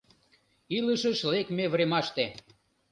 илышыш 0.77 1.19
лекме 1.31 1.65
времаште 1.73 2.25